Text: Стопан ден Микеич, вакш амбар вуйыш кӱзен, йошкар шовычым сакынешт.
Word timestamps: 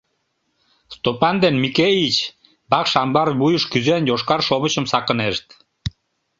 Стопан 0.95 1.35
ден 1.43 1.55
Микеич, 1.63 2.17
вакш 2.71 2.91
амбар 3.03 3.29
вуйыш 3.39 3.63
кӱзен, 3.71 4.03
йошкар 4.09 4.41
шовычым 4.47 4.85
сакынешт. 4.91 5.45